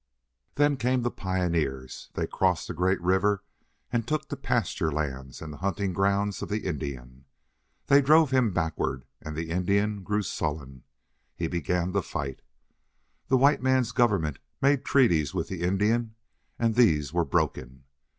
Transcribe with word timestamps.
"Then 0.55 0.77
came 0.77 1.03
the 1.03 1.11
pioneers. 1.11 2.09
They 2.15 2.25
crossed 2.25 2.67
the 2.67 2.73
great 2.73 2.99
river 3.01 3.43
and 3.93 4.07
took 4.07 4.27
the 4.29 4.35
pasture 4.35 4.91
lands 4.91 5.43
and 5.43 5.53
the 5.53 5.57
hunting 5.57 5.93
grounds 5.93 6.41
of 6.41 6.49
the 6.49 6.65
Indian. 6.65 7.25
They 7.85 8.01
drove 8.01 8.31
him 8.31 8.51
backward, 8.51 9.05
and 9.21 9.35
the 9.35 9.51
Indian 9.51 10.01
grew 10.01 10.23
sullen. 10.23 10.85
He 11.35 11.45
began 11.47 11.93
to 11.93 12.01
fight. 12.01 12.41
The 13.27 13.37
white 13.37 13.61
man's 13.61 13.91
government 13.91 14.39
made 14.59 14.83
treaties 14.83 15.35
with 15.35 15.49
the 15.49 15.61
Indian, 15.61 16.15
and 16.57 16.73
these 16.73 17.13
were 17.13 17.23
broken. 17.23 17.83